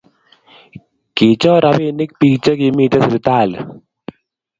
Kirchor 1.15 1.61
rapinik 1.63 2.11
pik 2.19 2.35
che 2.43 2.51
kimiten 2.59 3.01
sipitali 3.03 3.57